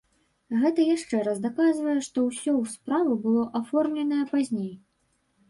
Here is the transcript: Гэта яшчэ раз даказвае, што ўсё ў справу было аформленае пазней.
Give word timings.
Гэта 0.61 0.85
яшчэ 0.95 1.19
раз 1.27 1.37
даказвае, 1.43 1.93
што 2.07 2.17
ўсё 2.29 2.51
ў 2.61 2.73
справу 2.73 3.13
было 3.27 3.43
аформленае 3.61 4.25
пазней. 4.35 4.73